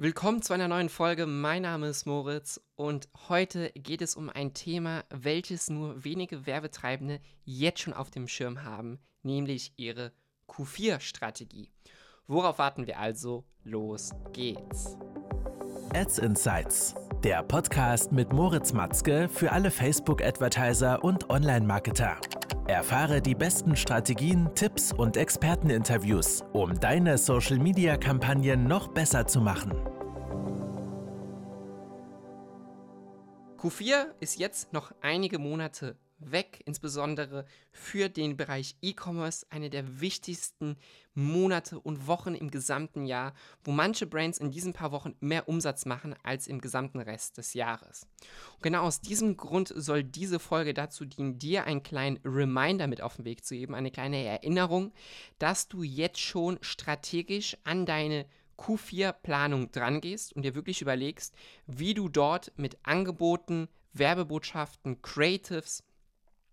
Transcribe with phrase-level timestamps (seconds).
[0.00, 1.26] Willkommen zu einer neuen Folge.
[1.26, 7.18] Mein Name ist Moritz und heute geht es um ein Thema, welches nur wenige Werbetreibende
[7.44, 10.12] jetzt schon auf dem Schirm haben, nämlich ihre
[10.48, 11.72] Q4-Strategie.
[12.28, 13.44] Worauf warten wir also?
[13.64, 14.96] Los geht's.
[15.92, 16.94] Ads Insights,
[17.24, 22.16] der Podcast mit Moritz Matzke für alle Facebook-Advertiser und Online-Marketer.
[22.68, 29.72] Erfahre die besten Strategien, Tipps und Experteninterviews, um deine Social-Media-Kampagnen noch besser zu machen.
[33.58, 40.76] Q4 ist jetzt noch einige Monate weg, insbesondere für den Bereich E-Commerce, eine der wichtigsten
[41.14, 45.84] Monate und Wochen im gesamten Jahr, wo manche Brands in diesen paar Wochen mehr Umsatz
[45.84, 48.06] machen als im gesamten Rest des Jahres.
[48.54, 53.00] Und genau aus diesem Grund soll diese Folge dazu dienen, dir einen kleinen Reminder mit
[53.00, 54.92] auf den Weg zu geben, eine kleine Erinnerung,
[55.38, 58.26] dass du jetzt schon strategisch an deine
[58.58, 61.34] Q4-Planung drangehst und dir wirklich überlegst,
[61.66, 65.82] wie du dort mit Angeboten, Werbebotschaften, Creatives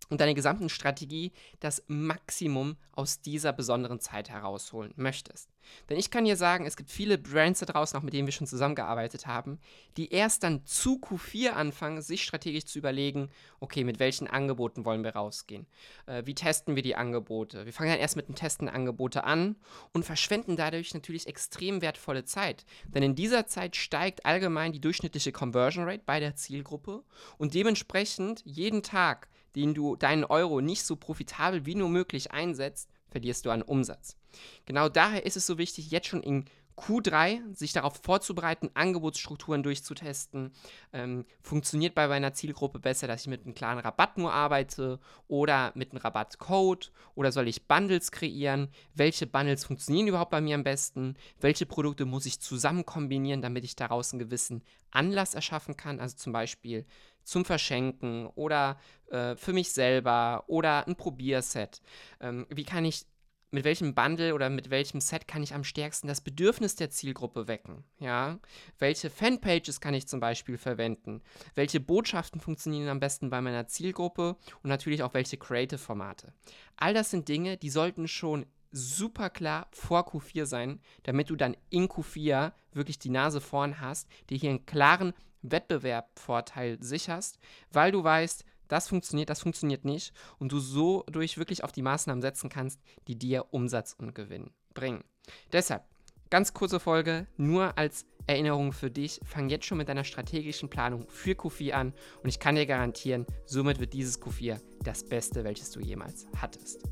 [0.09, 5.54] und deine gesamten Strategie das Maximum aus dieser besonderen Zeit herausholen möchtest.
[5.89, 8.33] Denn ich kann dir sagen, es gibt viele Brands da draußen, auch mit denen wir
[8.33, 9.59] schon zusammengearbeitet haben,
[9.97, 15.03] die erst dann zu Q4 anfangen, sich strategisch zu überlegen, okay, mit welchen Angeboten wollen
[15.03, 15.65] wir rausgehen?
[16.05, 17.65] Äh, wie testen wir die Angebote?
[17.65, 19.55] Wir fangen dann erst mit dem Testen Angebote an
[19.93, 22.65] und verschwenden dadurch natürlich extrem wertvolle Zeit.
[22.87, 27.03] Denn in dieser Zeit steigt allgemein die durchschnittliche Conversion Rate bei der Zielgruppe
[27.37, 32.89] und dementsprechend jeden Tag den du deinen Euro nicht so profitabel wie nur möglich einsetzt,
[33.09, 34.17] verlierst du an Umsatz.
[34.65, 36.45] Genau daher ist es so wichtig, jetzt schon in
[36.77, 40.51] Q3 sich darauf vorzubereiten, Angebotsstrukturen durchzutesten.
[40.91, 45.71] Ähm, funktioniert bei meiner Zielgruppe besser, dass ich mit einem klaren Rabatt nur arbeite oder
[45.75, 48.69] mit einem Rabattcode oder soll ich Bundles kreieren?
[48.93, 51.15] Welche Bundles funktionieren überhaupt bei mir am besten?
[51.39, 56.01] Welche Produkte muss ich zusammen kombinieren, damit ich daraus einen gewissen Anlass erschaffen kann?
[56.01, 56.85] Also zum Beispiel
[57.23, 58.77] zum Verschenken oder
[59.09, 61.81] äh, für mich selber oder ein Probierset.
[62.19, 63.05] Ähm, wie kann ich
[63.55, 67.47] mit welchem Bundle oder mit welchem Set kann ich am stärksten das Bedürfnis der Zielgruppe
[67.47, 67.85] wecken?
[67.99, 68.37] Ja?
[68.79, 71.21] Welche Fanpages kann ich zum Beispiel verwenden?
[71.55, 74.35] Welche Botschaften funktionieren am besten bei meiner Zielgruppe?
[74.61, 76.33] Und natürlich auch welche Creative-Formate.
[76.75, 81.55] All das sind Dinge, die sollten schon super klar vor Q4 sein, damit du dann
[81.69, 85.13] in Q4 wirklich die Nase vorn hast, dir hier einen klaren
[85.43, 87.39] Wettbewerbsvorteil sicherst,
[87.71, 91.81] weil du weißt, das funktioniert, das funktioniert nicht und du so durch wirklich auf die
[91.81, 95.03] Maßnahmen setzen kannst, die dir Umsatz und Gewinn bringen.
[95.51, 95.83] Deshalb,
[96.29, 101.05] ganz kurze Folge, nur als Erinnerung für dich, fang jetzt schon mit deiner strategischen Planung
[101.09, 101.93] für Q4 an
[102.23, 106.83] und ich kann dir garantieren, somit wird dieses Q4 das Beste, welches du jemals hattest.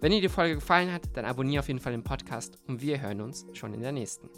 [0.00, 3.00] Wenn dir die Folge gefallen hat, dann abonniere auf jeden Fall den Podcast und wir
[3.00, 4.28] hören uns schon in der nächsten.